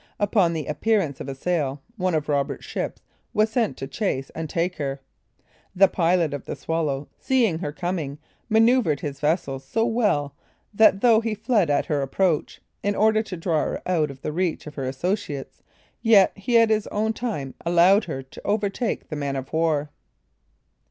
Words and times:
Upon 0.19 0.53
the 0.53 0.65
appearance 0.65 1.21
of 1.21 1.29
a 1.29 1.35
sail, 1.35 1.79
one 1.95 2.15
of 2.15 2.27
Roberts' 2.27 2.65
ships 2.65 3.03
was 3.35 3.51
sent 3.51 3.77
to 3.77 3.87
chase 3.87 4.31
and 4.31 4.49
take 4.49 4.77
her. 4.77 4.99
The 5.75 5.87
pilot 5.87 6.33
of 6.33 6.45
the 6.45 6.55
Swallow 6.55 7.07
seeing 7.19 7.59
her 7.59 7.71
coming, 7.71 8.17
manoeouvred 8.49 9.01
his 9.01 9.19
vessel 9.19 9.59
so 9.59 9.85
well, 9.85 10.33
that 10.73 11.01
though 11.01 11.21
he 11.21 11.35
fled 11.35 11.69
at 11.69 11.85
her 11.85 12.01
approach, 12.01 12.61
in 12.81 12.95
order 12.95 13.21
to 13.21 13.37
draw 13.37 13.63
her 13.63 13.81
out 13.85 14.09
of 14.09 14.23
the 14.23 14.31
reach 14.33 14.65
of 14.65 14.73
her 14.73 14.85
associates, 14.85 15.61
yet 16.01 16.31
he 16.35 16.57
at 16.57 16.71
his 16.71 16.87
own 16.87 17.13
time 17.13 17.53
allowed 17.63 18.05
her 18.05 18.23
to 18.23 18.41
overtake 18.43 19.07
the 19.09 19.15
man 19.15 19.35
of 19.35 19.53
war. 19.53 19.91